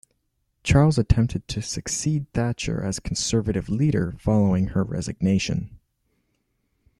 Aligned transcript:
Charles 0.63 0.97
attempted 0.97 1.47
to 1.49 1.61
succeed 1.61 2.25
Thatcher 2.33 2.81
as 2.81 2.99
Conservative 2.99 3.69
Leader 3.69 4.15
following 4.17 4.69
her 4.69 4.83
resignation. 4.83 5.77